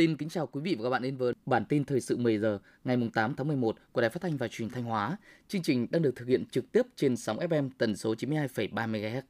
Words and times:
Xin 0.00 0.16
kính 0.16 0.28
chào 0.28 0.46
quý 0.46 0.60
vị 0.60 0.74
và 0.78 0.84
các 0.84 0.90
bạn 0.90 1.02
đến 1.02 1.16
với 1.16 1.34
bản 1.46 1.64
tin 1.64 1.84
thời 1.84 2.00
sự 2.00 2.16
10 2.16 2.38
giờ 2.38 2.58
ngày 2.84 2.96
8 3.14 3.34
tháng 3.34 3.48
11 3.48 3.76
của 3.92 4.00
Đài 4.00 4.10
Phát 4.10 4.22
thanh 4.22 4.36
và 4.36 4.48
Truyền 4.48 4.70
thanh 4.70 4.84
Hóa. 4.84 5.16
Chương 5.48 5.62
trình 5.62 5.86
đang 5.90 6.02
được 6.02 6.16
thực 6.16 6.28
hiện 6.28 6.44
trực 6.50 6.72
tiếp 6.72 6.82
trên 6.96 7.16
sóng 7.16 7.38
FM 7.38 7.70
tần 7.78 7.96
số 7.96 8.14
92,3 8.14 8.68
MHz. 8.90 9.22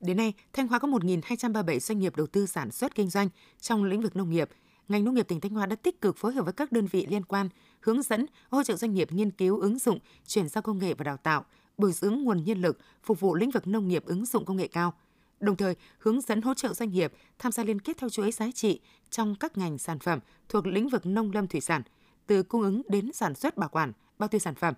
Đến 0.00 0.16
nay, 0.16 0.32
Thanh 0.52 0.68
Hóa 0.68 0.78
có 0.78 0.88
1.237 0.88 1.78
doanh 1.78 1.98
nghiệp 1.98 2.16
đầu 2.16 2.26
tư 2.26 2.46
sản 2.46 2.70
xuất 2.70 2.94
kinh 2.94 3.10
doanh 3.10 3.28
trong 3.60 3.84
lĩnh 3.84 4.00
vực 4.00 4.16
nông 4.16 4.30
nghiệp. 4.30 4.48
Ngành 4.88 5.04
nông 5.04 5.14
nghiệp 5.14 5.28
tỉnh 5.28 5.40
Thanh 5.40 5.52
Hóa 5.52 5.66
đã 5.66 5.76
tích 5.76 6.00
cực 6.00 6.16
phối 6.16 6.32
hợp 6.32 6.42
với 6.42 6.52
các 6.52 6.72
đơn 6.72 6.86
vị 6.86 7.06
liên 7.10 7.24
quan, 7.24 7.48
hướng 7.80 8.02
dẫn, 8.02 8.26
hỗ 8.50 8.62
trợ 8.62 8.76
doanh 8.76 8.94
nghiệp 8.94 9.12
nghiên 9.12 9.30
cứu 9.30 9.60
ứng 9.60 9.78
dụng, 9.78 9.98
chuyển 10.26 10.48
giao 10.48 10.62
công 10.62 10.78
nghệ 10.78 10.94
và 10.94 11.04
đào 11.04 11.16
tạo, 11.16 11.44
bồi 11.78 11.92
dưỡng 11.92 12.22
nguồn 12.22 12.44
nhân 12.44 12.60
lực 12.60 12.78
phục 13.02 13.20
vụ 13.20 13.34
lĩnh 13.34 13.50
vực 13.50 13.66
nông 13.66 13.88
nghiệp 13.88 14.04
ứng 14.04 14.26
dụng 14.26 14.44
công 14.44 14.56
nghệ 14.56 14.68
cao– 14.68 14.94
đồng 15.42 15.56
thời 15.56 15.74
hướng 15.98 16.20
dẫn 16.20 16.42
hỗ 16.42 16.54
trợ 16.54 16.74
doanh 16.74 16.90
nghiệp 16.90 17.12
tham 17.38 17.52
gia 17.52 17.64
liên 17.64 17.80
kết 17.80 17.96
theo 17.98 18.10
chuỗi 18.10 18.32
giá 18.32 18.50
trị 18.54 18.80
trong 19.10 19.34
các 19.34 19.58
ngành 19.58 19.78
sản 19.78 19.98
phẩm 19.98 20.18
thuộc 20.48 20.66
lĩnh 20.66 20.88
vực 20.88 21.06
nông 21.06 21.32
lâm 21.32 21.46
thủy 21.46 21.60
sản, 21.60 21.82
từ 22.26 22.42
cung 22.42 22.62
ứng 22.62 22.82
đến 22.88 23.12
sản 23.12 23.34
xuất 23.34 23.56
bảo 23.56 23.68
quản, 23.68 23.92
bao 24.18 24.28
tiêu 24.28 24.38
sản 24.38 24.54
phẩm. 24.54 24.74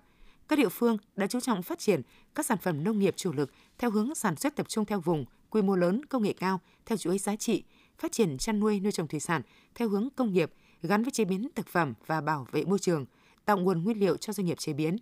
Các 0.47 0.59
địa 0.59 0.69
phương 0.69 0.97
đã 1.15 1.27
chú 1.27 1.39
trọng 1.39 1.63
phát 1.63 1.79
triển 1.79 2.01
các 2.35 2.45
sản 2.45 2.57
phẩm 2.57 2.83
nông 2.83 2.99
nghiệp 2.99 3.13
chủ 3.17 3.33
lực 3.33 3.51
theo 3.77 3.91
hướng 3.91 4.15
sản 4.15 4.35
xuất 4.35 4.55
tập 4.55 4.69
trung 4.69 4.85
theo 4.85 4.99
vùng, 4.99 5.25
quy 5.49 5.61
mô 5.61 5.75
lớn, 5.75 6.05
công 6.05 6.23
nghệ 6.23 6.33
cao 6.33 6.59
theo 6.85 6.97
chuỗi 6.97 7.17
giá 7.17 7.35
trị, 7.35 7.63
phát 7.97 8.11
triển 8.11 8.37
chăn 8.37 8.59
nuôi 8.59 8.79
nuôi 8.79 8.91
trồng 8.91 9.07
thủy 9.07 9.19
sản 9.19 9.41
theo 9.75 9.89
hướng 9.89 10.09
công 10.15 10.33
nghiệp 10.33 10.51
gắn 10.81 11.03
với 11.03 11.11
chế 11.11 11.25
biến 11.25 11.47
thực 11.55 11.67
phẩm 11.67 11.93
và 12.05 12.21
bảo 12.21 12.47
vệ 12.51 12.65
môi 12.65 12.79
trường, 12.79 13.05
tạo 13.45 13.57
nguồn 13.57 13.83
nguyên 13.83 13.99
liệu 13.99 14.17
cho 14.17 14.33
doanh 14.33 14.45
nghiệp 14.45 14.59
chế 14.59 14.73
biến. 14.73 14.97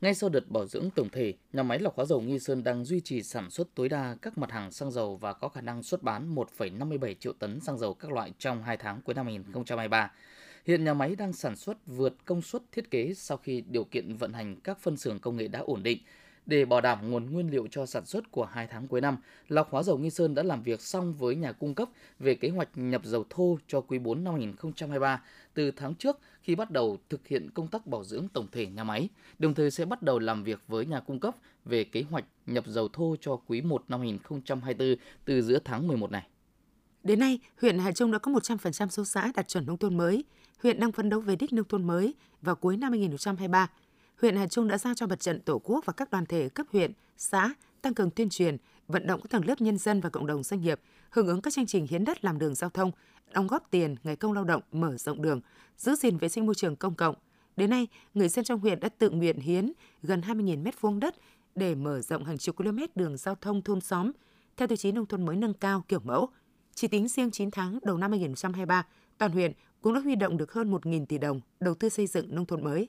Ngay 0.00 0.14
sau 0.14 0.30
đợt 0.30 0.50
bảo 0.50 0.66
dưỡng 0.66 0.90
tổng 0.90 1.08
thể, 1.08 1.34
nhà 1.52 1.62
máy 1.62 1.78
lọc 1.78 1.96
hóa 1.96 2.04
dầu 2.04 2.20
Nghi 2.20 2.38
Sơn 2.38 2.64
đang 2.64 2.84
duy 2.84 3.00
trì 3.00 3.22
sản 3.22 3.50
xuất 3.50 3.74
tối 3.74 3.88
đa 3.88 4.16
các 4.22 4.38
mặt 4.38 4.50
hàng 4.50 4.70
xăng 4.70 4.90
dầu 4.90 5.16
và 5.16 5.32
có 5.32 5.48
khả 5.48 5.60
năng 5.60 5.82
xuất 5.82 6.02
bán 6.02 6.34
1,57 6.34 7.14
triệu 7.14 7.32
tấn 7.32 7.60
xăng 7.60 7.78
dầu 7.78 7.94
các 7.94 8.12
loại 8.12 8.32
trong 8.38 8.62
2 8.62 8.76
tháng 8.76 9.00
cuối 9.02 9.14
năm 9.14 9.26
2023. 9.26 10.12
Hiện 10.66 10.84
nhà 10.84 10.94
máy 10.94 11.16
đang 11.16 11.32
sản 11.32 11.56
xuất 11.56 11.76
vượt 11.86 12.14
công 12.24 12.42
suất 12.42 12.62
thiết 12.72 12.90
kế 12.90 13.14
sau 13.14 13.36
khi 13.36 13.60
điều 13.60 13.84
kiện 13.84 14.16
vận 14.16 14.32
hành 14.32 14.56
các 14.60 14.78
phân 14.78 14.96
xưởng 14.96 15.18
công 15.18 15.36
nghệ 15.36 15.48
đã 15.48 15.58
ổn 15.58 15.82
định. 15.82 15.98
Để 16.50 16.64
bảo 16.64 16.80
đảm 16.80 17.10
nguồn 17.10 17.32
nguyên 17.32 17.50
liệu 17.50 17.66
cho 17.70 17.86
sản 17.86 18.06
xuất 18.06 18.30
của 18.30 18.44
hai 18.44 18.66
tháng 18.66 18.88
cuối 18.88 19.00
năm, 19.00 19.16
Lọc 19.48 19.70
Hóa 19.70 19.82
Dầu 19.82 19.98
Nghi 19.98 20.10
Sơn 20.10 20.34
đã 20.34 20.42
làm 20.42 20.62
việc 20.62 20.80
xong 20.80 21.14
với 21.14 21.34
nhà 21.34 21.52
cung 21.52 21.74
cấp 21.74 21.88
về 22.18 22.34
kế 22.34 22.48
hoạch 22.48 22.68
nhập 22.74 23.04
dầu 23.04 23.24
thô 23.30 23.58
cho 23.68 23.80
quý 23.80 23.98
4 23.98 24.24
năm 24.24 24.34
2023 24.34 25.22
từ 25.54 25.70
tháng 25.70 25.94
trước 25.94 26.18
khi 26.42 26.54
bắt 26.54 26.70
đầu 26.70 26.98
thực 27.08 27.26
hiện 27.26 27.50
công 27.54 27.68
tác 27.68 27.86
bảo 27.86 28.04
dưỡng 28.04 28.28
tổng 28.28 28.46
thể 28.52 28.66
nhà 28.66 28.84
máy, 28.84 29.08
đồng 29.38 29.54
thời 29.54 29.70
sẽ 29.70 29.84
bắt 29.84 30.02
đầu 30.02 30.18
làm 30.18 30.44
việc 30.44 30.60
với 30.68 30.86
nhà 30.86 31.00
cung 31.00 31.20
cấp 31.20 31.34
về 31.64 31.84
kế 31.84 32.02
hoạch 32.02 32.24
nhập 32.46 32.64
dầu 32.66 32.88
thô 32.92 33.16
cho 33.20 33.36
quý 33.46 33.60
1 33.60 33.84
năm 33.88 34.00
2024 34.00 34.96
từ 35.24 35.42
giữa 35.42 35.58
tháng 35.64 35.88
11 35.88 36.10
này. 36.10 36.26
Đến 37.02 37.18
nay, 37.18 37.38
huyện 37.60 37.78
Hà 37.78 37.92
Trung 37.92 38.10
đã 38.10 38.18
có 38.18 38.32
100% 38.32 38.88
số 38.88 39.04
xã 39.04 39.32
đạt 39.34 39.48
chuẩn 39.48 39.66
nông 39.66 39.78
thôn 39.78 39.96
mới. 39.96 40.24
Huyện 40.62 40.80
đang 40.80 40.92
phấn 40.92 41.08
đấu 41.08 41.20
về 41.20 41.36
đích 41.36 41.52
nông 41.52 41.68
thôn 41.68 41.86
mới 41.86 42.14
vào 42.42 42.54
cuối 42.54 42.76
năm 42.76 42.90
2023 42.90 43.68
huyện 44.20 44.36
Hà 44.36 44.46
Trung 44.46 44.68
đã 44.68 44.78
giao 44.78 44.94
cho 44.94 45.06
Mặt 45.06 45.20
trận 45.20 45.40
Tổ 45.40 45.58
quốc 45.64 45.84
và 45.86 45.92
các 45.92 46.10
đoàn 46.10 46.26
thể 46.26 46.48
cấp 46.48 46.66
huyện, 46.72 46.92
xã 47.16 47.54
tăng 47.82 47.94
cường 47.94 48.10
tuyên 48.10 48.28
truyền, 48.28 48.56
vận 48.88 49.06
động 49.06 49.20
các 49.20 49.30
tầng 49.30 49.46
lớp 49.46 49.60
nhân 49.60 49.78
dân 49.78 50.00
và 50.00 50.10
cộng 50.10 50.26
đồng 50.26 50.42
doanh 50.42 50.60
nghiệp 50.60 50.80
hưởng 51.10 51.26
ứng 51.26 51.42
các 51.42 51.52
chương 51.52 51.66
trình 51.66 51.86
hiến 51.90 52.04
đất 52.04 52.24
làm 52.24 52.38
đường 52.38 52.54
giao 52.54 52.70
thông, 52.70 52.90
đóng 53.32 53.46
góp 53.46 53.70
tiền 53.70 53.96
ngày 54.04 54.16
công 54.16 54.32
lao 54.32 54.44
động 54.44 54.62
mở 54.72 54.96
rộng 54.96 55.22
đường, 55.22 55.40
giữ 55.76 55.94
gìn 55.94 56.16
vệ 56.16 56.28
sinh 56.28 56.46
môi 56.46 56.54
trường 56.54 56.76
công 56.76 56.94
cộng. 56.94 57.14
Đến 57.56 57.70
nay, 57.70 57.86
người 58.14 58.28
dân 58.28 58.44
trong 58.44 58.60
huyện 58.60 58.80
đã 58.80 58.88
tự 58.88 59.10
nguyện 59.10 59.40
hiến 59.40 59.72
gần 60.02 60.20
20.000 60.20 60.62
mét 60.62 60.80
vuông 60.80 61.00
đất 61.00 61.14
để 61.54 61.74
mở 61.74 62.00
rộng 62.00 62.24
hàng 62.24 62.38
chục 62.38 62.56
km 62.56 62.78
đường 62.94 63.16
giao 63.16 63.34
thông 63.34 63.62
thôn 63.62 63.80
xóm 63.80 64.12
theo 64.56 64.68
tiêu 64.68 64.76
chí 64.76 64.92
nông 64.92 65.06
thôn 65.06 65.26
mới 65.26 65.36
nâng 65.36 65.54
cao 65.54 65.84
kiểu 65.88 66.00
mẫu. 66.04 66.28
Chỉ 66.74 66.88
tính 66.88 67.08
riêng 67.08 67.30
9 67.30 67.50
tháng 67.50 67.78
đầu 67.82 67.98
năm 67.98 68.10
2023, 68.10 68.86
toàn 69.18 69.32
huyện 69.32 69.52
cũng 69.80 69.94
đã 69.94 70.00
huy 70.00 70.14
động 70.14 70.36
được 70.36 70.52
hơn 70.52 70.72
1.000 70.72 71.06
tỷ 71.06 71.18
đồng 71.18 71.40
đầu 71.60 71.74
tư 71.74 71.88
xây 71.88 72.06
dựng 72.06 72.34
nông 72.34 72.46
thôn 72.46 72.64
mới. 72.64 72.88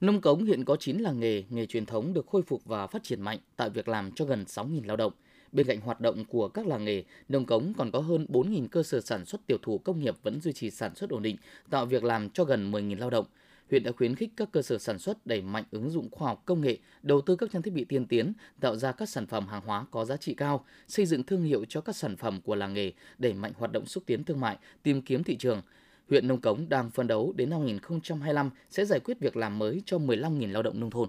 Nông 0.00 0.20
Cống 0.20 0.44
hiện 0.44 0.64
có 0.64 0.76
9 0.76 0.98
làng 0.98 1.20
nghề, 1.20 1.42
nghề 1.50 1.66
truyền 1.66 1.86
thống 1.86 2.12
được 2.12 2.26
khôi 2.26 2.42
phục 2.42 2.64
và 2.64 2.86
phát 2.86 3.02
triển 3.02 3.20
mạnh, 3.20 3.38
tạo 3.56 3.68
việc 3.68 3.88
làm 3.88 4.12
cho 4.12 4.24
gần 4.24 4.44
6.000 4.44 4.86
lao 4.86 4.96
động. 4.96 5.12
Bên 5.52 5.66
cạnh 5.66 5.80
hoạt 5.80 6.00
động 6.00 6.24
của 6.24 6.48
các 6.48 6.66
làng 6.66 6.84
nghề, 6.84 7.04
Nông 7.28 7.44
Cống 7.44 7.72
còn 7.78 7.90
có 7.90 8.00
hơn 8.00 8.26
4.000 8.28 8.68
cơ 8.68 8.82
sở 8.82 9.00
sản 9.00 9.24
xuất 9.24 9.46
tiểu 9.46 9.58
thủ 9.62 9.78
công 9.78 10.00
nghiệp 10.00 10.14
vẫn 10.22 10.40
duy 10.40 10.52
trì 10.52 10.70
sản 10.70 10.94
xuất 10.94 11.10
ổn 11.10 11.22
định, 11.22 11.36
tạo 11.70 11.86
việc 11.86 12.04
làm 12.04 12.30
cho 12.30 12.44
gần 12.44 12.72
10.000 12.72 12.98
lao 12.98 13.10
động. 13.10 13.26
Huyện 13.70 13.82
đã 13.82 13.92
khuyến 13.92 14.14
khích 14.14 14.30
các 14.36 14.48
cơ 14.52 14.62
sở 14.62 14.78
sản 14.78 14.98
xuất 14.98 15.26
đẩy 15.26 15.42
mạnh 15.42 15.64
ứng 15.70 15.90
dụng 15.90 16.10
khoa 16.10 16.28
học 16.28 16.42
công 16.46 16.60
nghệ, 16.60 16.78
đầu 17.02 17.20
tư 17.20 17.36
các 17.36 17.50
trang 17.52 17.62
thiết 17.62 17.74
bị 17.74 17.84
tiên 17.84 18.06
tiến, 18.06 18.32
tạo 18.60 18.76
ra 18.76 18.92
các 18.92 19.08
sản 19.08 19.26
phẩm 19.26 19.46
hàng 19.48 19.62
hóa 19.66 19.86
có 19.90 20.04
giá 20.04 20.16
trị 20.16 20.34
cao, 20.34 20.64
xây 20.88 21.06
dựng 21.06 21.22
thương 21.22 21.42
hiệu 21.42 21.64
cho 21.68 21.80
các 21.80 21.96
sản 21.96 22.16
phẩm 22.16 22.40
của 22.40 22.54
làng 22.54 22.74
nghề, 22.74 22.92
đẩy 23.18 23.34
mạnh 23.34 23.52
hoạt 23.56 23.72
động 23.72 23.86
xúc 23.86 24.02
tiến 24.06 24.24
thương 24.24 24.40
mại, 24.40 24.56
tìm 24.82 25.02
kiếm 25.02 25.24
thị 25.24 25.36
trường, 25.36 25.62
huyện 26.08 26.28
Nông 26.28 26.40
Cống 26.40 26.68
đang 26.68 26.90
phân 26.90 27.06
đấu 27.06 27.32
đến 27.36 27.50
năm 27.50 27.60
2025 27.60 28.50
sẽ 28.70 28.84
giải 28.84 29.00
quyết 29.00 29.20
việc 29.20 29.36
làm 29.36 29.58
mới 29.58 29.82
cho 29.86 29.98
15.000 29.98 30.52
lao 30.52 30.62
động 30.62 30.80
nông 30.80 30.90
thôn. 30.90 31.08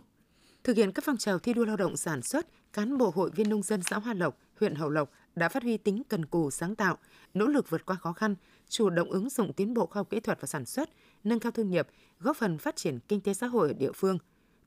Thực 0.64 0.78
hiện 0.78 0.92
các 0.92 1.06
phong 1.06 1.18
trào 1.18 1.40
thi 1.40 1.54
đua 1.54 1.66
lao 1.66 1.78
động 1.78 1.98
sản 1.98 2.22
xuất, 2.22 2.48
cán 2.74 2.98
bộ 2.98 3.12
hội 3.16 3.30
viên 3.36 3.50
nông 3.50 3.64
dân 3.64 3.82
xã 3.84 3.98
Hoa 3.98 4.14
Lộc, 4.14 4.38
huyện 4.60 4.76
Hậu 4.76 4.90
Lộc 4.90 5.12
đã 5.36 5.50
phát 5.50 5.64
huy 5.64 5.78
tính 5.78 6.04
cần 6.10 6.26
cù 6.26 6.52
sáng 6.52 6.76
tạo, 6.76 6.98
nỗ 7.34 7.48
lực 7.48 7.70
vượt 7.70 7.86
qua 7.86 7.96
khó 7.96 8.14
khăn, 8.14 8.36
chủ 8.70 8.90
động 8.90 9.12
ứng 9.12 9.30
dụng 9.30 9.54
tiến 9.54 9.74
bộ 9.74 9.86
khoa 9.86 10.00
học 10.00 10.10
kỹ 10.10 10.20
thuật 10.20 10.42
và 10.42 10.48
sản 10.48 10.66
xuất, 10.66 10.90
nâng 11.24 11.40
cao 11.40 11.52
thu 11.52 11.64
nhập, 11.64 11.88
góp 12.20 12.38
phần 12.38 12.58
phát 12.58 12.76
triển 12.76 13.00
kinh 13.08 13.22
tế 13.22 13.34
xã 13.34 13.48
hội 13.48 13.68
ở 13.68 13.74
địa 13.74 13.92
phương. 13.92 14.18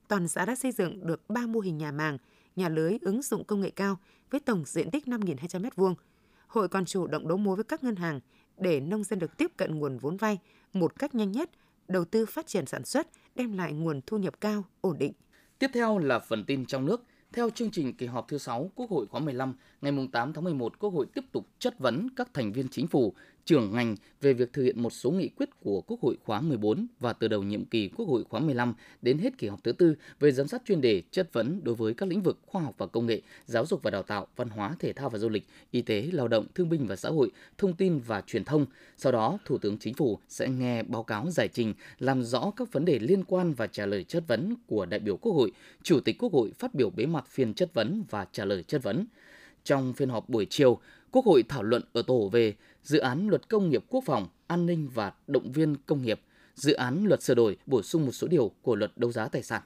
Toàn 0.07 0.27
xã 0.27 0.45
đã 0.45 0.55
xây 0.55 0.71
dựng 0.71 1.07
được 1.07 1.29
3 1.29 1.47
mô 1.47 1.59
hình 1.59 1.77
nhà 1.77 1.91
màng, 1.91 2.17
nhà 2.55 2.69
lưới 2.69 2.97
ứng 3.01 3.21
dụng 3.21 3.43
công 3.43 3.61
nghệ 3.61 3.69
cao 3.69 3.97
với 4.31 4.39
tổng 4.39 4.63
diện 4.65 4.91
tích 4.91 5.07
5.200 5.07 5.61
m2. 5.61 5.95
Hội 6.47 6.67
còn 6.67 6.85
chủ 6.85 7.07
động 7.07 7.27
đấu 7.27 7.37
mối 7.37 7.55
với 7.55 7.63
các 7.63 7.83
ngân 7.83 7.95
hàng 7.95 8.19
để 8.61 8.79
nông 8.79 9.03
dân 9.03 9.19
được 9.19 9.37
tiếp 9.37 9.51
cận 9.57 9.79
nguồn 9.79 9.97
vốn 9.97 10.17
vay 10.17 10.39
một 10.73 10.99
cách 10.99 11.15
nhanh 11.15 11.31
nhất, 11.31 11.49
đầu 11.87 12.05
tư 12.05 12.25
phát 12.25 12.47
triển 12.47 12.65
sản 12.65 12.85
xuất, 12.85 13.07
đem 13.35 13.57
lại 13.57 13.73
nguồn 13.73 14.01
thu 14.07 14.17
nhập 14.17 14.41
cao, 14.41 14.63
ổn 14.81 14.97
định. 14.97 15.13
Tiếp 15.59 15.67
theo 15.73 15.97
là 15.97 16.19
phần 16.19 16.45
tin 16.45 16.65
trong 16.65 16.85
nước. 16.85 17.03
Theo 17.33 17.49
chương 17.49 17.71
trình 17.71 17.93
kỳ 17.93 18.05
họp 18.05 18.27
thứ 18.27 18.37
6 18.37 18.71
Quốc 18.75 18.89
hội 18.89 19.05
khóa 19.07 19.21
15, 19.21 19.55
ngày 19.81 19.93
8 20.11 20.33
tháng 20.33 20.43
11, 20.43 20.79
Quốc 20.79 20.89
hội 20.89 21.05
tiếp 21.13 21.23
tục 21.31 21.47
chất 21.59 21.79
vấn 21.79 22.09
các 22.15 22.33
thành 22.33 22.51
viên 22.51 22.67
chính 22.69 22.87
phủ 22.87 23.13
trưởng 23.45 23.73
ngành 23.73 23.95
về 24.21 24.33
việc 24.33 24.53
thực 24.53 24.63
hiện 24.63 24.81
một 24.81 24.89
số 24.89 25.11
nghị 25.11 25.29
quyết 25.29 25.49
của 25.59 25.81
Quốc 25.81 26.01
hội 26.01 26.17
khóa 26.23 26.41
14 26.41 26.87
và 26.99 27.13
từ 27.13 27.27
đầu 27.27 27.43
nhiệm 27.43 27.65
kỳ 27.65 27.87
Quốc 27.87 28.07
hội 28.07 28.23
khóa 28.29 28.39
15 28.39 28.73
đến 29.01 29.17
hết 29.17 29.37
kỳ 29.37 29.47
họp 29.47 29.63
thứ 29.63 29.71
tư 29.71 29.95
về 30.19 30.31
giám 30.31 30.47
sát 30.47 30.61
chuyên 30.65 30.81
đề 30.81 31.01
chất 31.11 31.33
vấn 31.33 31.63
đối 31.63 31.75
với 31.75 31.93
các 31.93 32.09
lĩnh 32.09 32.21
vực 32.21 32.39
khoa 32.45 32.61
học 32.61 32.75
và 32.77 32.87
công 32.87 33.05
nghệ, 33.05 33.21
giáo 33.45 33.65
dục 33.65 33.83
và 33.83 33.91
đào 33.91 34.03
tạo, 34.03 34.27
văn 34.35 34.49
hóa, 34.49 34.75
thể 34.79 34.93
thao 34.93 35.09
và 35.09 35.19
du 35.19 35.29
lịch, 35.29 35.43
y 35.71 35.81
tế, 35.81 36.09
lao 36.11 36.27
động, 36.27 36.45
thương 36.55 36.69
binh 36.69 36.87
và 36.87 36.95
xã 36.95 37.09
hội, 37.09 37.31
thông 37.57 37.73
tin 37.73 37.99
và 37.99 38.21
truyền 38.21 38.43
thông. 38.43 38.65
Sau 38.97 39.11
đó, 39.11 39.37
Thủ 39.45 39.57
tướng 39.57 39.77
Chính 39.77 39.93
phủ 39.93 40.19
sẽ 40.29 40.49
nghe 40.49 40.83
báo 40.83 41.03
cáo 41.03 41.31
giải 41.31 41.47
trình, 41.47 41.73
làm 41.99 42.23
rõ 42.23 42.51
các 42.55 42.71
vấn 42.71 42.85
đề 42.85 42.99
liên 42.99 43.23
quan 43.23 43.53
và 43.53 43.67
trả 43.67 43.85
lời 43.85 44.03
chất 44.03 44.23
vấn 44.27 44.55
của 44.67 44.85
đại 44.85 44.99
biểu 44.99 45.17
Quốc 45.17 45.31
hội. 45.31 45.51
Chủ 45.83 45.99
tịch 45.99 46.17
Quốc 46.19 46.33
hội 46.33 46.51
phát 46.59 46.75
biểu 46.75 46.89
bế 46.89 47.05
mạc 47.05 47.27
phiên 47.27 47.53
chất 47.53 47.73
vấn 47.73 48.03
và 48.09 48.25
trả 48.31 48.45
lời 48.45 48.63
chất 48.63 48.83
vấn. 48.83 49.05
Trong 49.63 49.93
phiên 49.93 50.09
họp 50.09 50.29
buổi 50.29 50.47
chiều, 50.49 50.79
Quốc 51.11 51.25
hội 51.25 51.43
thảo 51.49 51.63
luận 51.63 51.83
ở 51.93 52.01
tổ 52.01 52.29
về 52.29 52.55
dự 52.83 52.99
án 52.99 53.27
luật 53.27 53.49
công 53.49 53.69
nghiệp 53.69 53.85
quốc 53.89 54.03
phòng, 54.05 54.27
an 54.47 54.65
ninh 54.65 54.89
và 54.93 55.13
động 55.27 55.51
viên 55.51 55.75
công 55.85 56.01
nghiệp, 56.01 56.21
dự 56.55 56.73
án 56.73 57.05
luật 57.05 57.23
sửa 57.23 57.35
đổi 57.35 57.57
bổ 57.65 57.81
sung 57.81 58.05
một 58.05 58.11
số 58.11 58.27
điều 58.27 58.51
của 58.61 58.75
luật 58.75 58.91
đấu 58.95 59.11
giá 59.11 59.27
tài 59.27 59.43
sản. 59.43 59.61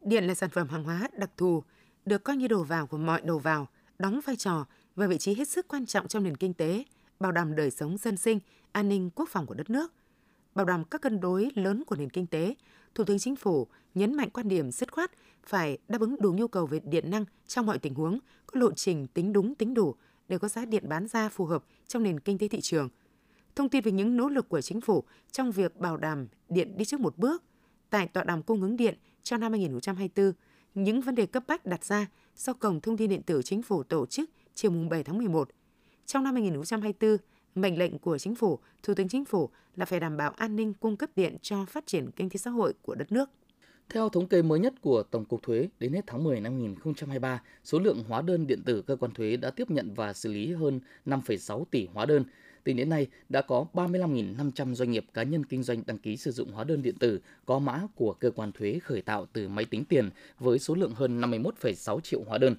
Điện 0.00 0.24
là 0.24 0.34
sản 0.34 0.50
phẩm 0.50 0.68
hàng 0.68 0.84
hóa 0.84 1.08
đặc 1.18 1.30
thù, 1.36 1.62
được 2.06 2.24
coi 2.24 2.36
như 2.36 2.48
đầu 2.48 2.62
vào 2.62 2.86
của 2.86 2.98
mọi 2.98 3.20
đầu 3.24 3.38
vào, 3.38 3.68
đóng 3.98 4.20
vai 4.24 4.36
trò 4.36 4.66
và 4.94 5.06
vị 5.06 5.18
trí 5.18 5.34
hết 5.34 5.48
sức 5.48 5.68
quan 5.68 5.86
trọng 5.86 6.08
trong 6.08 6.22
nền 6.22 6.36
kinh 6.36 6.54
tế, 6.54 6.84
bảo 7.20 7.32
đảm 7.32 7.56
đời 7.56 7.70
sống 7.70 7.96
dân 7.98 8.16
sinh, 8.16 8.40
an 8.72 8.88
ninh 8.88 9.10
quốc 9.10 9.28
phòng 9.28 9.46
của 9.46 9.54
đất 9.54 9.70
nước, 9.70 9.92
bảo 10.54 10.66
đảm 10.66 10.84
các 10.84 11.00
cân 11.00 11.20
đối 11.20 11.50
lớn 11.54 11.84
của 11.86 11.96
nền 11.96 12.10
kinh 12.10 12.26
tế, 12.26 12.54
Thủ 12.94 13.04
tướng 13.04 13.18
Chính 13.18 13.36
phủ 13.36 13.66
nhấn 13.94 14.14
mạnh 14.14 14.30
quan 14.30 14.48
điểm 14.48 14.70
dứt 14.70 14.92
khoát 14.92 15.10
phải 15.44 15.78
đáp 15.88 16.00
ứng 16.00 16.16
đủ 16.20 16.32
nhu 16.32 16.48
cầu 16.48 16.66
về 16.66 16.80
điện 16.84 17.10
năng 17.10 17.24
trong 17.46 17.66
mọi 17.66 17.78
tình 17.78 17.94
huống, 17.94 18.18
có 18.46 18.60
lộ 18.60 18.72
trình 18.72 19.06
tính 19.06 19.32
đúng 19.32 19.54
tính 19.54 19.74
đủ 19.74 19.94
để 20.28 20.38
có 20.38 20.48
giá 20.48 20.64
điện 20.64 20.88
bán 20.88 21.06
ra 21.06 21.28
phù 21.28 21.44
hợp 21.44 21.64
trong 21.86 22.02
nền 22.02 22.20
kinh 22.20 22.38
tế 22.38 22.48
thị 22.48 22.60
trường. 22.60 22.88
Thông 23.56 23.68
tin 23.68 23.82
về 23.82 23.92
những 23.92 24.16
nỗ 24.16 24.28
lực 24.28 24.48
của 24.48 24.60
chính 24.60 24.80
phủ 24.80 25.04
trong 25.32 25.52
việc 25.52 25.76
bảo 25.76 25.96
đảm 25.96 26.26
điện 26.48 26.76
đi 26.76 26.84
trước 26.84 27.00
một 27.00 27.18
bước 27.18 27.42
tại 27.90 28.08
tọa 28.08 28.24
đàm 28.24 28.42
cung 28.42 28.62
ứng 28.62 28.76
điện 28.76 28.98
cho 29.22 29.36
năm 29.36 29.52
2024, 29.52 30.32
những 30.74 31.00
vấn 31.00 31.14
đề 31.14 31.26
cấp 31.26 31.44
bách 31.46 31.66
đặt 31.66 31.84
ra 31.84 32.06
do 32.36 32.52
Cổng 32.52 32.80
Thông 32.80 32.96
tin 32.96 33.10
Điện 33.10 33.22
tử 33.22 33.42
Chính 33.44 33.62
phủ 33.62 33.82
tổ 33.82 34.06
chức 34.06 34.30
chiều 34.54 34.70
7 34.90 35.04
tháng 35.04 35.18
11. 35.18 35.48
Trong 36.06 36.24
năm 36.24 36.34
2024, 36.34 37.16
mệnh 37.54 37.78
lệnh 37.78 37.98
của 37.98 38.18
Chính 38.18 38.34
phủ, 38.34 38.58
Thủ 38.82 38.94
tướng 38.94 39.08
Chính 39.08 39.24
phủ 39.24 39.50
là 39.76 39.84
phải 39.84 40.00
đảm 40.00 40.16
bảo 40.16 40.30
an 40.30 40.56
ninh 40.56 40.74
cung 40.74 40.96
cấp 40.96 41.10
điện 41.16 41.36
cho 41.42 41.64
phát 41.64 41.86
triển 41.86 42.10
kinh 42.16 42.30
tế 42.30 42.36
xã 42.36 42.50
hội 42.50 42.74
của 42.82 42.94
đất 42.94 43.12
nước. 43.12 43.30
Theo 43.88 44.08
thống 44.08 44.28
kê 44.28 44.42
mới 44.42 44.60
nhất 44.60 44.74
của 44.80 45.02
Tổng 45.02 45.24
cục 45.24 45.42
Thuế, 45.42 45.68
đến 45.78 45.92
hết 45.92 46.00
tháng 46.06 46.24
10 46.24 46.40
năm 46.40 46.52
2023, 46.52 47.42
số 47.64 47.78
lượng 47.78 48.04
hóa 48.08 48.22
đơn 48.22 48.46
điện 48.46 48.62
tử 48.64 48.82
cơ 48.82 48.96
quan 48.96 49.12
thuế 49.12 49.36
đã 49.36 49.50
tiếp 49.50 49.70
nhận 49.70 49.94
và 49.94 50.12
xử 50.12 50.32
lý 50.32 50.52
hơn 50.52 50.80
5,6 51.06 51.64
tỷ 51.70 51.86
hóa 51.86 52.06
đơn. 52.06 52.24
Tính 52.64 52.76
đến 52.76 52.88
nay, 52.88 53.06
đã 53.28 53.42
có 53.42 53.66
35.500 53.74 54.74
doanh 54.74 54.90
nghiệp 54.90 55.04
cá 55.14 55.22
nhân 55.22 55.44
kinh 55.44 55.62
doanh 55.62 55.82
đăng 55.86 55.98
ký 55.98 56.16
sử 56.16 56.30
dụng 56.30 56.52
hóa 56.52 56.64
đơn 56.64 56.82
điện 56.82 56.94
tử 56.98 57.20
có 57.46 57.58
mã 57.58 57.80
của 57.94 58.12
cơ 58.12 58.30
quan 58.30 58.52
thuế 58.52 58.78
khởi 58.82 59.02
tạo 59.02 59.26
từ 59.32 59.48
máy 59.48 59.64
tính 59.64 59.84
tiền 59.84 60.10
với 60.38 60.58
số 60.58 60.74
lượng 60.74 60.94
hơn 60.94 61.20
51,6 61.20 62.00
triệu 62.00 62.22
hóa 62.26 62.38
đơn. 62.38 62.56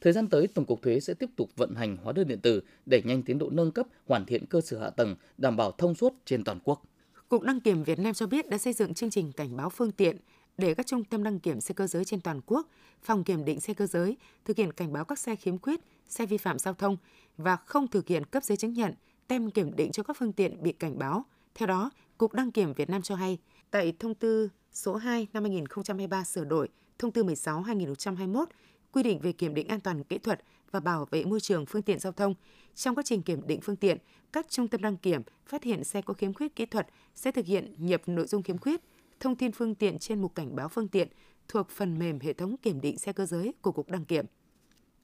Thời 0.00 0.12
gian 0.12 0.28
tới, 0.28 0.46
Tổng 0.46 0.64
cục 0.64 0.82
Thuế 0.82 1.00
sẽ 1.00 1.14
tiếp 1.14 1.30
tục 1.36 1.50
vận 1.56 1.74
hành 1.74 1.96
hóa 1.96 2.12
đơn 2.12 2.28
điện 2.28 2.40
tử, 2.40 2.62
đẩy 2.86 3.02
nhanh 3.02 3.22
tiến 3.22 3.38
độ 3.38 3.50
nâng 3.50 3.72
cấp, 3.72 3.86
hoàn 4.06 4.26
thiện 4.26 4.46
cơ 4.46 4.60
sở 4.60 4.78
hạ 4.78 4.90
tầng, 4.90 5.16
đảm 5.38 5.56
bảo 5.56 5.72
thông 5.72 5.94
suốt 5.94 6.14
trên 6.24 6.44
toàn 6.44 6.58
quốc. 6.64 6.82
Cục 7.28 7.42
Đăng 7.42 7.60
kiểm 7.60 7.84
Việt 7.84 7.98
Nam 7.98 8.14
cho 8.14 8.26
biết 8.26 8.48
đã 8.48 8.58
xây 8.58 8.72
dựng 8.72 8.94
chương 8.94 9.10
trình 9.10 9.32
cảnh 9.32 9.56
báo 9.56 9.70
phương 9.70 9.92
tiện 9.92 10.16
để 10.58 10.74
các 10.74 10.86
trung 10.86 11.04
tâm 11.04 11.22
đăng 11.22 11.40
kiểm 11.40 11.60
xe 11.60 11.74
cơ 11.74 11.86
giới 11.86 12.04
trên 12.04 12.20
toàn 12.20 12.40
quốc, 12.46 12.68
phòng 13.02 13.24
kiểm 13.24 13.44
định 13.44 13.60
xe 13.60 13.74
cơ 13.74 13.86
giới 13.86 14.16
thực 14.44 14.56
hiện 14.56 14.72
cảnh 14.72 14.92
báo 14.92 15.04
các 15.04 15.18
xe 15.18 15.36
khiếm 15.36 15.58
khuyết, 15.58 15.80
xe 16.08 16.26
vi 16.26 16.36
phạm 16.36 16.58
giao 16.58 16.74
thông 16.74 16.96
và 17.36 17.56
không 17.56 17.88
thực 17.88 18.08
hiện 18.08 18.24
cấp 18.24 18.44
giấy 18.44 18.56
chứng 18.56 18.72
nhận, 18.72 18.94
tem 19.28 19.50
kiểm 19.50 19.76
định 19.76 19.92
cho 19.92 20.02
các 20.02 20.16
phương 20.18 20.32
tiện 20.32 20.62
bị 20.62 20.72
cảnh 20.72 20.98
báo. 20.98 21.24
Theo 21.54 21.66
đó, 21.66 21.90
Cục 22.18 22.32
Đăng 22.32 22.50
kiểm 22.50 22.72
Việt 22.72 22.90
Nam 22.90 23.02
cho 23.02 23.14
hay, 23.14 23.38
tại 23.70 23.92
thông 23.98 24.14
tư 24.14 24.48
số 24.72 24.96
2 24.96 25.26
năm 25.32 25.42
2023 25.42 26.24
sửa 26.24 26.44
đổi, 26.44 26.68
thông 26.98 27.12
tư 27.12 27.24
16 27.24 27.62
2021 27.62 28.48
quy 28.96 29.02
định 29.02 29.18
về 29.18 29.32
kiểm 29.32 29.54
định 29.54 29.68
an 29.68 29.80
toàn 29.80 30.04
kỹ 30.04 30.18
thuật 30.18 30.40
và 30.70 30.80
bảo 30.80 31.06
vệ 31.10 31.24
môi 31.24 31.40
trường 31.40 31.66
phương 31.66 31.82
tiện 31.82 31.98
giao 31.98 32.12
thông. 32.12 32.34
Trong 32.74 32.94
quá 32.94 33.02
trình 33.06 33.22
kiểm 33.22 33.46
định 33.46 33.60
phương 33.60 33.76
tiện, 33.76 33.98
các 34.32 34.46
trung 34.48 34.68
tâm 34.68 34.82
đăng 34.82 34.96
kiểm 34.96 35.22
phát 35.46 35.62
hiện 35.62 35.84
xe 35.84 36.02
có 36.02 36.14
khiếm 36.14 36.34
khuyết 36.34 36.56
kỹ 36.56 36.66
thuật 36.66 36.86
sẽ 37.14 37.32
thực 37.32 37.46
hiện 37.46 37.74
nhập 37.78 38.02
nội 38.06 38.26
dung 38.26 38.42
khiếm 38.42 38.58
khuyết, 38.58 38.80
thông 39.20 39.36
tin 39.36 39.52
phương 39.52 39.74
tiện 39.74 39.98
trên 39.98 40.22
mục 40.22 40.34
cảnh 40.34 40.56
báo 40.56 40.68
phương 40.68 40.88
tiện 40.88 41.08
thuộc 41.48 41.70
phần 41.70 41.98
mềm 41.98 42.20
hệ 42.20 42.32
thống 42.32 42.56
kiểm 42.56 42.80
định 42.80 42.98
xe 42.98 43.12
cơ 43.12 43.26
giới 43.26 43.52
của 43.60 43.72
Cục 43.72 43.88
Đăng 43.88 44.04
kiểm. 44.04 44.26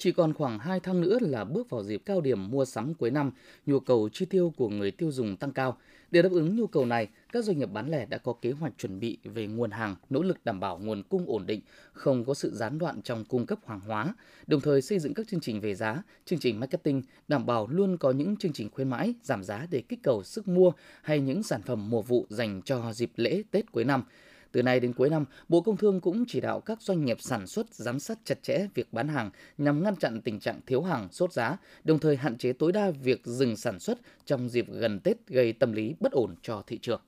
Chỉ 0.03 0.13
còn 0.13 0.35
khoảng 0.35 0.59
2 0.59 0.81
tháng 0.81 1.01
nữa 1.01 1.19
là 1.21 1.45
bước 1.45 1.71
vào 1.71 1.85
dịp 1.85 2.03
cao 2.05 2.21
điểm 2.21 2.51
mua 2.51 2.65
sắm 2.65 2.95
cuối 2.95 3.11
năm, 3.11 3.31
nhu 3.67 3.81
cầu 3.81 4.09
chi 4.13 4.25
tiêu 4.25 4.53
của 4.57 4.69
người 4.69 4.91
tiêu 4.91 5.13
dùng 5.13 5.37
tăng 5.37 5.53
cao. 5.53 5.79
Để 6.11 6.23
đáp 6.23 6.33
ứng 6.33 6.57
nhu 6.57 6.67
cầu 6.67 6.87
này, 6.87 7.09
các 7.33 7.45
doanh 7.45 7.59
nghiệp 7.59 7.69
bán 7.73 7.91
lẻ 7.91 8.07
đã 8.07 8.19
có 8.19 8.33
kế 8.33 8.51
hoạch 8.53 8.73
chuẩn 8.79 9.01
bị 9.01 9.19
về 9.25 9.47
nguồn 9.47 9.71
hàng, 9.71 9.97
nỗ 10.11 10.23
lực 10.23 10.45
đảm 10.45 10.61
bảo 10.61 10.79
nguồn 10.79 11.03
cung 11.03 11.25
ổn 11.27 11.47
định, 11.47 11.61
không 11.93 12.25
có 12.25 12.35
sự 12.35 12.55
gián 12.55 12.79
đoạn 12.79 13.03
trong 13.03 13.25
cung 13.25 13.47
cấp 13.47 13.59
hàng 13.67 13.81
hóa, 13.81 14.15
đồng 14.47 14.61
thời 14.61 14.83
xây 14.83 14.99
dựng 14.99 15.15
các 15.15 15.29
chương 15.29 15.41
trình 15.41 15.61
về 15.61 15.75
giá, 15.75 16.03
chương 16.25 16.39
trình 16.39 16.61
marketing 16.61 17.03
đảm 17.29 17.47
bảo 17.47 17.67
luôn 17.71 17.97
có 17.97 18.11
những 18.11 18.37
chương 18.37 18.53
trình 18.53 18.71
khuyến 18.71 18.89
mãi, 18.89 19.15
giảm 19.23 19.45
giá 19.45 19.67
để 19.71 19.83
kích 19.89 20.01
cầu 20.03 20.23
sức 20.23 20.49
mua 20.49 20.73
hay 21.03 21.21
những 21.21 21.43
sản 21.43 21.63
phẩm 21.63 21.91
mùa 21.91 22.03
vụ 22.03 22.27
dành 22.29 22.63
cho 22.63 22.93
dịp 22.93 23.11
lễ 23.17 23.43
Tết 23.51 23.73
cuối 23.73 23.85
năm. 23.85 24.05
Từ 24.53 24.63
nay 24.63 24.81
đến 24.81 24.93
cuối 24.93 25.11
năm, 25.11 25.25
Bộ 25.49 25.61
Công 25.61 25.77
Thương 25.77 26.01
cũng 26.01 26.25
chỉ 26.29 26.41
đạo 26.41 26.61
các 26.61 26.83
doanh 26.83 27.05
nghiệp 27.05 27.21
sản 27.21 27.47
xuất 27.47 27.75
giám 27.75 27.99
sát 28.01 28.19
chặt 28.25 28.43
chẽ 28.43 28.67
việc 28.75 28.93
bán 28.93 29.09
hàng 29.09 29.31
nhằm 29.59 29.83
ngăn 29.83 29.97
chặn 29.97 30.21
tình 30.21 30.41
trạng 30.41 30.61
thiếu 30.67 30.83
hàng, 30.83 31.09
sốt 31.13 31.33
giá, 31.33 31.57
đồng 31.85 31.99
thời 31.99 32.17
hạn 32.17 32.39
chế 32.39 32.53
tối 32.53 32.73
đa 32.73 32.91
việc 32.91 33.27
dừng 33.27 33.57
sản 33.57 33.79
xuất 33.79 33.99
trong 34.25 34.49
dịp 34.49 34.67
gần 34.69 35.01
Tết 35.01 35.27
gây 35.27 35.53
tâm 35.53 35.73
lý 35.73 35.95
bất 36.01 36.13
ổn 36.13 36.35
cho 36.43 36.63
thị 36.67 36.79
trường. 36.79 37.01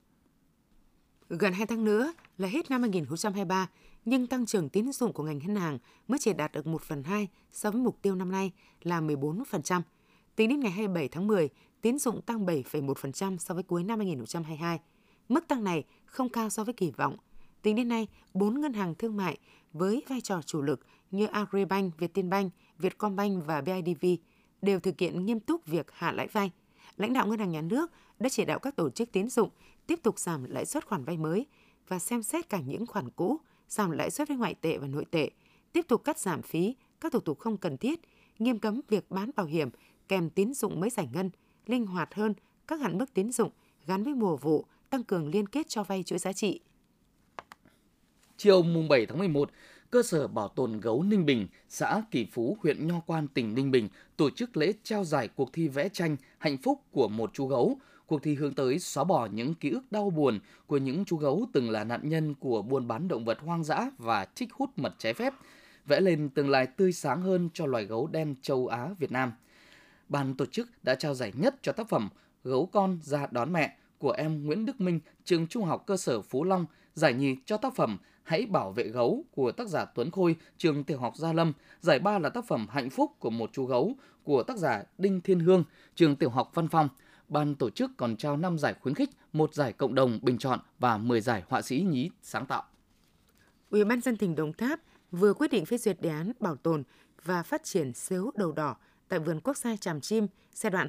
Gần 1.28 1.52
2 1.52 1.66
tháng 1.66 1.84
nữa 1.84 2.12
là 2.38 2.48
hết 2.48 2.70
năm 2.70 2.82
2023, 2.82 3.68
nhưng 4.04 4.26
tăng 4.26 4.46
trưởng 4.46 4.68
tín 4.68 4.92
dụng 4.92 5.12
của 5.12 5.22
ngành 5.22 5.38
ngân 5.38 5.56
hàng 5.56 5.78
mới 6.08 6.18
chỉ 6.18 6.32
đạt 6.32 6.52
được 6.52 6.66
1 6.66 6.82
phần 6.82 7.02
2 7.02 7.28
so 7.52 7.70
với 7.70 7.80
mục 7.80 7.98
tiêu 8.02 8.14
năm 8.14 8.32
nay 8.32 8.52
là 8.82 9.00
14%. 9.00 9.80
Tính 10.36 10.48
đến 10.48 10.60
ngày 10.60 10.70
27 10.70 11.08
tháng 11.08 11.26
10, 11.26 11.48
tín 11.80 11.98
dụng 11.98 12.22
tăng 12.22 12.46
7,1% 12.46 13.38
so 13.38 13.54
với 13.54 13.62
cuối 13.62 13.84
năm 13.84 13.98
2022. 13.98 14.80
Mức 15.28 15.48
tăng 15.48 15.64
này 15.64 15.84
không 16.04 16.28
cao 16.28 16.50
so 16.50 16.64
với 16.64 16.74
kỳ 16.74 16.90
vọng– 16.90 17.16
Tính 17.64 17.76
đến 17.76 17.88
nay, 17.88 18.08
4 18.34 18.60
ngân 18.60 18.72
hàng 18.72 18.94
thương 18.94 19.16
mại 19.16 19.38
với 19.72 20.02
vai 20.08 20.20
trò 20.20 20.42
chủ 20.42 20.62
lực 20.62 20.80
như 21.10 21.26
Agribank, 21.26 21.98
Vietinbank, 21.98 22.52
Vietcombank 22.78 23.46
và 23.46 23.60
BIDV 23.60 24.06
đều 24.62 24.80
thực 24.80 25.00
hiện 25.00 25.26
nghiêm 25.26 25.40
túc 25.40 25.66
việc 25.66 25.86
hạ 25.92 26.12
lãi 26.12 26.26
vay. 26.26 26.50
Lãnh 26.96 27.12
đạo 27.12 27.26
ngân 27.26 27.38
hàng 27.38 27.50
nhà 27.50 27.60
nước 27.60 27.90
đã 28.18 28.28
chỉ 28.28 28.44
đạo 28.44 28.58
các 28.58 28.76
tổ 28.76 28.90
chức 28.90 29.12
tín 29.12 29.28
dụng 29.28 29.50
tiếp 29.86 30.00
tục 30.02 30.18
giảm 30.18 30.44
lãi 30.44 30.66
suất 30.66 30.86
khoản 30.86 31.04
vay 31.04 31.16
mới 31.16 31.46
và 31.88 31.98
xem 31.98 32.22
xét 32.22 32.48
cả 32.48 32.60
những 32.60 32.86
khoản 32.86 33.10
cũ, 33.10 33.36
giảm 33.68 33.90
lãi 33.90 34.10
suất 34.10 34.28
với 34.28 34.36
ngoại 34.36 34.54
tệ 34.54 34.78
và 34.78 34.86
nội 34.86 35.04
tệ, 35.10 35.30
tiếp 35.72 35.84
tục 35.88 36.04
cắt 36.04 36.18
giảm 36.18 36.42
phí, 36.42 36.76
các 37.00 37.12
thủ 37.12 37.20
tục 37.20 37.38
không 37.38 37.56
cần 37.56 37.76
thiết, 37.76 38.00
nghiêm 38.38 38.58
cấm 38.58 38.80
việc 38.88 39.10
bán 39.10 39.30
bảo 39.36 39.46
hiểm 39.46 39.68
kèm 40.08 40.30
tín 40.30 40.54
dụng 40.54 40.80
mới 40.80 40.90
giải 40.90 41.08
ngân, 41.12 41.30
linh 41.66 41.86
hoạt 41.86 42.14
hơn 42.14 42.34
các 42.66 42.80
hạn 42.80 42.98
mức 42.98 43.14
tín 43.14 43.32
dụng 43.32 43.50
gắn 43.86 44.04
với 44.04 44.14
mùa 44.14 44.36
vụ, 44.36 44.64
tăng 44.90 45.04
cường 45.04 45.28
liên 45.28 45.46
kết 45.46 45.68
cho 45.68 45.84
vay 45.84 46.02
chuỗi 46.02 46.18
giá 46.18 46.32
trị. 46.32 46.60
Chiều 48.36 48.62
mùng 48.62 48.88
7 48.88 49.06
tháng 49.06 49.18
11, 49.18 49.50
cơ 49.90 50.02
sở 50.02 50.26
bảo 50.28 50.48
tồn 50.48 50.80
gấu 50.80 51.02
Ninh 51.02 51.26
Bình, 51.26 51.46
xã 51.68 52.02
Kỳ 52.10 52.26
Phú, 52.32 52.56
huyện 52.62 52.86
Nho 52.86 53.00
Quan, 53.00 53.28
tỉnh 53.28 53.54
Ninh 53.54 53.70
Bình 53.70 53.88
tổ 54.16 54.30
chức 54.30 54.56
lễ 54.56 54.72
trao 54.82 55.04
giải 55.04 55.28
cuộc 55.28 55.52
thi 55.52 55.68
vẽ 55.68 55.88
tranh 55.88 56.16
Hạnh 56.38 56.56
phúc 56.56 56.80
của 56.92 57.08
một 57.08 57.30
chú 57.32 57.46
gấu. 57.46 57.78
Cuộc 58.06 58.22
thi 58.22 58.34
hướng 58.34 58.54
tới 58.54 58.78
xóa 58.78 59.04
bỏ 59.04 59.28
những 59.32 59.54
ký 59.54 59.70
ức 59.70 59.82
đau 59.90 60.10
buồn 60.10 60.38
của 60.66 60.76
những 60.76 61.04
chú 61.04 61.16
gấu 61.16 61.46
từng 61.52 61.70
là 61.70 61.84
nạn 61.84 62.08
nhân 62.08 62.34
của 62.34 62.62
buôn 62.62 62.88
bán 62.88 63.08
động 63.08 63.24
vật 63.24 63.38
hoang 63.40 63.64
dã 63.64 63.90
và 63.98 64.26
trích 64.34 64.52
hút 64.52 64.70
mật 64.76 64.94
trái 64.98 65.14
phép, 65.14 65.34
vẽ 65.86 66.00
lên 66.00 66.28
tương 66.28 66.50
lai 66.50 66.66
tươi 66.66 66.92
sáng 66.92 67.22
hơn 67.22 67.48
cho 67.54 67.66
loài 67.66 67.84
gấu 67.84 68.06
đen 68.06 68.34
châu 68.42 68.66
Á 68.66 68.88
Việt 68.98 69.12
Nam. 69.12 69.32
Ban 70.08 70.34
tổ 70.34 70.46
chức 70.46 70.68
đã 70.82 70.94
trao 70.94 71.14
giải 71.14 71.32
nhất 71.36 71.54
cho 71.62 71.72
tác 71.72 71.88
phẩm 71.88 72.08
Gấu 72.44 72.66
con 72.66 72.98
ra 73.02 73.26
đón 73.30 73.52
mẹ 73.52 73.76
của 73.98 74.10
em 74.10 74.46
Nguyễn 74.46 74.66
Đức 74.66 74.80
Minh, 74.80 75.00
trường 75.24 75.46
Trung 75.46 75.64
học 75.64 75.84
cơ 75.86 75.96
sở 75.96 76.22
Phú 76.22 76.44
Long, 76.44 76.66
giải 76.94 77.14
nhì 77.14 77.36
cho 77.46 77.56
tác 77.56 77.74
phẩm 77.74 77.98
Hãy 78.24 78.46
bảo 78.46 78.72
vệ 78.72 78.84
gấu 78.84 79.24
của 79.30 79.52
tác 79.52 79.68
giả 79.68 79.84
Tuấn 79.84 80.10
Khôi, 80.10 80.36
trường 80.58 80.84
tiểu 80.84 80.98
học 80.98 81.16
Gia 81.16 81.32
Lâm. 81.32 81.52
Giải 81.80 81.98
ba 81.98 82.18
là 82.18 82.28
tác 82.28 82.44
phẩm 82.46 82.66
Hạnh 82.70 82.90
phúc 82.90 83.12
của 83.18 83.30
một 83.30 83.50
chú 83.52 83.66
gấu 83.66 83.94
của 84.22 84.42
tác 84.42 84.56
giả 84.56 84.82
Đinh 84.98 85.20
Thiên 85.20 85.40
Hương, 85.40 85.64
trường 85.94 86.16
tiểu 86.16 86.30
học 86.30 86.50
Văn 86.54 86.68
Phong. 86.68 86.88
Ban 87.28 87.54
tổ 87.54 87.70
chức 87.70 87.90
còn 87.96 88.16
trao 88.16 88.36
5 88.36 88.58
giải 88.58 88.74
khuyến 88.80 88.94
khích, 88.94 89.10
một 89.32 89.54
giải 89.54 89.72
cộng 89.72 89.94
đồng 89.94 90.18
bình 90.22 90.38
chọn 90.38 90.58
và 90.78 90.98
10 90.98 91.20
giải 91.20 91.42
họa 91.48 91.62
sĩ 91.62 91.86
nhí 91.90 92.10
sáng 92.22 92.46
tạo. 92.46 92.62
Ủy 93.70 93.84
ban 93.84 94.00
dân 94.00 94.16
tỉnh 94.16 94.34
Đồng 94.34 94.52
Tháp 94.52 94.80
vừa 95.10 95.34
quyết 95.34 95.50
định 95.50 95.66
phê 95.66 95.78
duyệt 95.78 96.00
đề 96.00 96.10
án 96.10 96.32
bảo 96.40 96.56
tồn 96.56 96.82
và 97.24 97.42
phát 97.42 97.64
triển 97.64 97.92
xếu 97.92 98.30
đầu 98.34 98.52
đỏ 98.52 98.76
tại 99.08 99.18
vườn 99.18 99.40
quốc 99.40 99.56
gia 99.56 99.76
Tràm 99.76 100.00
Chim 100.00 100.26
giai 100.54 100.70
đoạn 100.70 100.88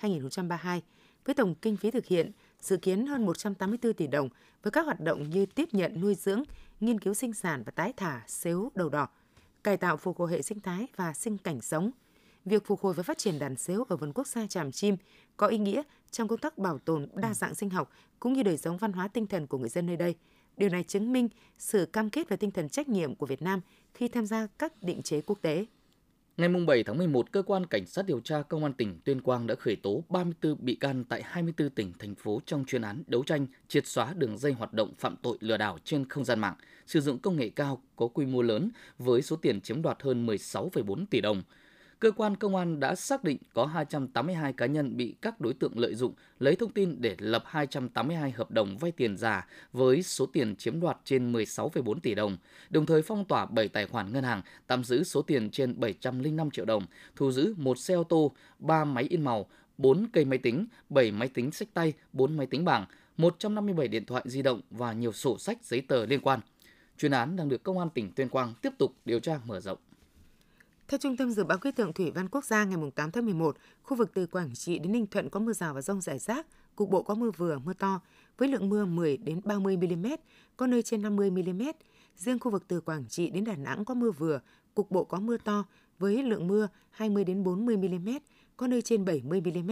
2022-2032 0.00 0.80
với 1.24 1.34
tổng 1.34 1.54
kinh 1.54 1.76
phí 1.76 1.90
thực 1.90 2.06
hiện 2.06 2.32
dự 2.60 2.76
kiến 2.76 3.06
hơn 3.06 3.26
184 3.26 3.92
tỷ 3.92 4.06
đồng 4.06 4.28
với 4.62 4.70
các 4.70 4.84
hoạt 4.84 5.00
động 5.00 5.30
như 5.30 5.46
tiếp 5.46 5.68
nhận 5.72 6.00
nuôi 6.00 6.14
dưỡng, 6.14 6.42
nghiên 6.80 7.00
cứu 7.00 7.14
sinh 7.14 7.32
sản 7.32 7.62
và 7.66 7.72
tái 7.72 7.92
thả 7.96 8.22
xếu 8.26 8.70
đầu 8.74 8.88
đỏ, 8.88 9.08
cải 9.64 9.76
tạo 9.76 9.96
phục 9.96 10.18
hồi 10.18 10.30
hệ 10.30 10.42
sinh 10.42 10.60
thái 10.60 10.86
và 10.96 11.12
sinh 11.12 11.38
cảnh 11.38 11.60
sống. 11.60 11.90
Việc 12.44 12.66
phục 12.66 12.80
hồi 12.80 12.94
và 12.94 13.02
phát 13.02 13.18
triển 13.18 13.38
đàn 13.38 13.56
xếu 13.56 13.84
ở 13.88 13.96
vườn 13.96 14.12
quốc 14.12 14.26
gia 14.26 14.46
Tràm 14.46 14.72
Chim 14.72 14.96
có 15.36 15.46
ý 15.46 15.58
nghĩa 15.58 15.82
trong 16.10 16.28
công 16.28 16.38
tác 16.38 16.58
bảo 16.58 16.78
tồn 16.78 17.08
đa 17.14 17.34
dạng 17.34 17.54
sinh 17.54 17.70
học 17.70 17.90
cũng 18.20 18.32
như 18.32 18.42
đời 18.42 18.56
sống 18.56 18.76
văn 18.76 18.92
hóa 18.92 19.08
tinh 19.08 19.26
thần 19.26 19.46
của 19.46 19.58
người 19.58 19.68
dân 19.68 19.86
nơi 19.86 19.96
đây. 19.96 20.14
Điều 20.56 20.68
này 20.68 20.82
chứng 20.82 21.12
minh 21.12 21.28
sự 21.58 21.86
cam 21.86 22.10
kết 22.10 22.28
và 22.28 22.36
tinh 22.36 22.50
thần 22.50 22.68
trách 22.68 22.88
nhiệm 22.88 23.14
của 23.14 23.26
Việt 23.26 23.42
Nam 23.42 23.60
khi 23.94 24.08
tham 24.08 24.26
gia 24.26 24.46
các 24.46 24.82
định 24.82 25.02
chế 25.02 25.20
quốc 25.20 25.38
tế. 25.42 25.66
Ngày 26.40 26.48
7 26.48 26.82
tháng 26.84 26.98
11, 26.98 27.32
Cơ 27.32 27.42
quan 27.42 27.66
Cảnh 27.66 27.86
sát 27.86 28.06
điều 28.06 28.20
tra 28.20 28.42
Công 28.42 28.64
an 28.64 28.72
tỉnh 28.72 29.00
Tuyên 29.04 29.20
Quang 29.20 29.46
đã 29.46 29.54
khởi 29.54 29.76
tố 29.76 30.04
34 30.08 30.56
bị 30.60 30.74
can 30.74 31.04
tại 31.04 31.22
24 31.24 31.70
tỉnh, 31.70 31.92
thành 31.98 32.14
phố 32.14 32.40
trong 32.46 32.64
chuyên 32.64 32.82
án 32.82 33.02
đấu 33.06 33.24
tranh 33.24 33.46
triệt 33.68 33.86
xóa 33.86 34.12
đường 34.16 34.38
dây 34.38 34.52
hoạt 34.52 34.72
động 34.72 34.92
phạm 34.98 35.16
tội 35.22 35.36
lừa 35.40 35.56
đảo 35.56 35.78
trên 35.84 36.08
không 36.08 36.24
gian 36.24 36.40
mạng, 36.40 36.54
sử 36.86 37.00
dụng 37.00 37.18
công 37.18 37.36
nghệ 37.36 37.48
cao 37.48 37.82
có 37.96 38.06
quy 38.06 38.26
mô 38.26 38.42
lớn 38.42 38.70
với 38.98 39.22
số 39.22 39.36
tiền 39.36 39.60
chiếm 39.60 39.82
đoạt 39.82 40.02
hơn 40.02 40.26
16,4 40.26 41.04
tỷ 41.10 41.20
đồng– 41.20 41.42
cơ 42.00 42.10
quan 42.10 42.36
công 42.36 42.56
an 42.56 42.80
đã 42.80 42.94
xác 42.94 43.24
định 43.24 43.38
có 43.54 43.66
282 43.66 44.52
cá 44.52 44.66
nhân 44.66 44.96
bị 44.96 45.14
các 45.22 45.40
đối 45.40 45.54
tượng 45.54 45.78
lợi 45.78 45.94
dụng 45.94 46.14
lấy 46.38 46.56
thông 46.56 46.72
tin 46.72 46.96
để 47.00 47.16
lập 47.18 47.44
282 47.46 48.30
hợp 48.30 48.50
đồng 48.50 48.78
vay 48.78 48.92
tiền 48.92 49.16
giả 49.16 49.46
với 49.72 50.02
số 50.02 50.26
tiền 50.26 50.56
chiếm 50.56 50.80
đoạt 50.80 50.98
trên 51.04 51.32
16,4 51.32 52.00
tỷ 52.00 52.14
đồng, 52.14 52.36
đồng 52.70 52.86
thời 52.86 53.02
phong 53.02 53.24
tỏa 53.24 53.46
7 53.46 53.68
tài 53.68 53.86
khoản 53.86 54.12
ngân 54.12 54.24
hàng, 54.24 54.42
tạm 54.66 54.84
giữ 54.84 55.04
số 55.04 55.22
tiền 55.22 55.50
trên 55.50 55.80
705 55.80 56.50
triệu 56.50 56.64
đồng, 56.64 56.82
thu 57.16 57.32
giữ 57.32 57.54
một 57.56 57.78
xe 57.78 57.94
ô 57.94 58.04
tô, 58.04 58.32
3 58.58 58.84
máy 58.84 59.04
in 59.10 59.24
màu, 59.24 59.46
4 59.78 60.06
cây 60.12 60.24
máy 60.24 60.38
tính, 60.38 60.66
7 60.88 61.10
máy 61.10 61.28
tính 61.28 61.50
sách 61.50 61.68
tay, 61.74 61.92
4 62.12 62.36
máy 62.36 62.46
tính 62.46 62.64
bảng, 62.64 62.86
157 63.16 63.88
điện 63.88 64.04
thoại 64.04 64.22
di 64.26 64.42
động 64.42 64.60
và 64.70 64.92
nhiều 64.92 65.12
sổ 65.12 65.38
sách 65.38 65.58
giấy 65.64 65.80
tờ 65.80 66.06
liên 66.06 66.20
quan. 66.20 66.40
Chuyên 66.98 67.12
án 67.12 67.36
đang 67.36 67.48
được 67.48 67.62
Công 67.62 67.78
an 67.78 67.90
tỉnh 67.90 68.12
Tuyên 68.12 68.28
Quang 68.28 68.54
tiếp 68.62 68.72
tục 68.78 68.94
điều 69.04 69.20
tra 69.20 69.40
mở 69.46 69.60
rộng. 69.60 69.78
Theo 70.90 70.98
Trung 70.98 71.16
tâm 71.16 71.30
Dự 71.30 71.44
báo 71.44 71.58
Khí 71.58 71.72
tượng 71.72 71.92
Thủy 71.92 72.10
văn 72.10 72.28
Quốc 72.28 72.44
gia 72.44 72.64
ngày 72.64 72.78
8 72.94 73.10
tháng 73.10 73.24
11, 73.24 73.56
khu 73.82 73.96
vực 73.96 74.10
từ 74.14 74.26
Quảng 74.26 74.54
Trị 74.54 74.78
đến 74.78 74.92
Ninh 74.92 75.06
Thuận 75.06 75.30
có 75.30 75.40
mưa 75.40 75.52
rào 75.52 75.74
và 75.74 75.82
rông 75.82 76.00
rải 76.00 76.18
rác, 76.18 76.46
cục 76.76 76.90
bộ 76.90 77.02
có 77.02 77.14
mưa 77.14 77.30
vừa, 77.30 77.58
mưa 77.58 77.72
to, 77.72 78.00
với 78.38 78.48
lượng 78.48 78.68
mưa 78.68 78.84
10 78.84 79.16
đến 79.16 79.40
30 79.44 79.76
mm, 79.76 80.06
có 80.56 80.66
nơi 80.66 80.82
trên 80.82 81.02
50 81.02 81.30
mm. 81.30 81.62
Riêng 82.16 82.38
khu 82.38 82.50
vực 82.50 82.64
từ 82.68 82.80
Quảng 82.80 83.04
Trị 83.08 83.30
đến 83.30 83.44
Đà 83.44 83.56
Nẵng 83.56 83.84
có 83.84 83.94
mưa 83.94 84.10
vừa, 84.10 84.40
cục 84.74 84.90
bộ 84.90 85.04
có 85.04 85.20
mưa 85.20 85.36
to, 85.36 85.64
với 85.98 86.22
lượng 86.22 86.48
mưa 86.48 86.68
20 86.90 87.24
đến 87.24 87.44
40 87.44 87.76
mm, 87.76 88.08
có 88.56 88.66
nơi 88.66 88.82
trên 88.82 89.04
70 89.04 89.40
mm. 89.40 89.70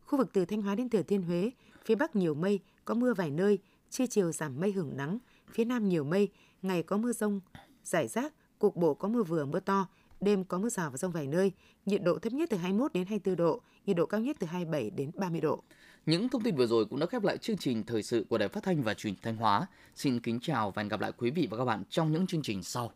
Khu 0.00 0.18
vực 0.18 0.30
từ 0.32 0.44
Thanh 0.44 0.62
Hóa 0.62 0.74
đến 0.74 0.88
Thừa 0.88 1.02
Thiên 1.02 1.22
Huế, 1.22 1.50
phía 1.84 1.94
Bắc 1.94 2.16
nhiều 2.16 2.34
mây, 2.34 2.60
có 2.84 2.94
mưa 2.94 3.14
vài 3.14 3.30
nơi, 3.30 3.58
trưa 3.90 4.06
chiều 4.06 4.32
giảm 4.32 4.60
mây 4.60 4.72
hưởng 4.72 4.96
nắng, 4.96 5.18
phía 5.52 5.64
Nam 5.64 5.88
nhiều 5.88 6.04
mây, 6.04 6.28
ngày 6.62 6.82
có 6.82 6.96
mưa 6.96 7.12
rông, 7.12 7.40
rải 7.84 8.08
rác, 8.08 8.32
cục 8.58 8.76
bộ 8.76 8.94
có 8.94 9.08
mưa 9.08 9.22
vừa 9.22 9.44
mưa 9.44 9.60
to, 9.60 9.86
Đêm 10.20 10.44
có 10.44 10.58
mưa 10.58 10.68
rào 10.68 10.90
và 10.90 10.96
rông 10.96 11.12
vài 11.12 11.26
nơi, 11.26 11.52
nhiệt 11.86 12.02
độ 12.02 12.18
thấp 12.18 12.32
nhất 12.32 12.48
từ 12.50 12.56
21 12.56 12.92
đến 12.92 13.06
24 13.06 13.36
độ, 13.36 13.60
nhiệt 13.86 13.96
độ 13.96 14.06
cao 14.06 14.20
nhất 14.20 14.36
từ 14.40 14.46
27 14.46 14.90
đến 14.90 15.10
30 15.14 15.40
độ. 15.40 15.62
Những 16.06 16.28
thông 16.28 16.42
tin 16.42 16.56
vừa 16.56 16.66
rồi 16.66 16.84
cũng 16.84 17.00
đã 17.00 17.06
khép 17.06 17.22
lại 17.22 17.38
chương 17.38 17.56
trình 17.56 17.84
thời 17.84 18.02
sự 18.02 18.26
của 18.28 18.38
Đài 18.38 18.48
Phát 18.48 18.62
thanh 18.62 18.82
và 18.82 18.94
Truyền 18.94 19.14
thanh 19.22 19.36
Hóa. 19.36 19.66
Xin 19.94 20.20
kính 20.20 20.40
chào 20.42 20.70
và 20.70 20.82
hẹn 20.82 20.88
gặp 20.88 21.00
lại 21.00 21.12
quý 21.18 21.30
vị 21.30 21.48
và 21.50 21.56
các 21.56 21.64
bạn 21.64 21.82
trong 21.90 22.12
những 22.12 22.26
chương 22.26 22.42
trình 22.42 22.62
sau. 22.62 22.92